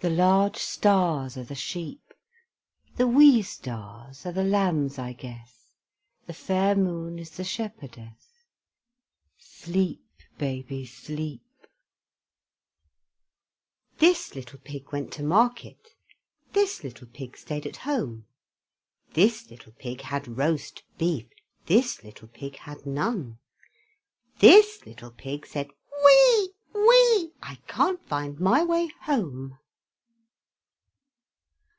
The 0.00 0.10
large 0.10 0.56
stars 0.58 1.34
are 1.38 1.44
the 1.44 1.54
sheep, 1.54 2.12
The 2.96 3.06
wee 3.06 3.40
stars 3.40 4.26
are 4.26 4.32
the 4.32 4.44
lambs, 4.44 4.98
I 4.98 5.14
guess, 5.14 5.72
The 6.26 6.34
fair 6.34 6.74
moon 6.76 7.18
is 7.18 7.30
the 7.30 7.42
shepherdess: 7.42 8.44
Sleep, 9.38 10.04
baby, 10.36 10.84
sleep! 10.84 11.40
This 13.96 14.34
little 14.34 14.58
pig 14.58 14.92
went 14.92 15.10
to 15.14 15.22
market; 15.22 15.94
This 16.52 16.84
little 16.84 17.08
pig 17.08 17.34
stayed 17.38 17.66
at 17.66 17.78
home; 17.78 18.26
This 19.14 19.50
little 19.50 19.72
pig 19.72 20.02
had 20.02 20.36
roast 20.36 20.82
beef; 20.98 21.30
This 21.64 22.04
little 22.04 22.28
pig 22.28 22.56
had 22.56 22.84
none; 22.84 23.38
This 24.40 24.84
little 24.84 25.12
pig 25.12 25.46
said, 25.46 25.70
"Wee, 26.04 26.52
wee! 26.74 27.30
I 27.42 27.54
can't 27.66 28.06
find 28.06 28.38
my 28.38 28.62
way 28.62 28.88
home." 29.00 29.56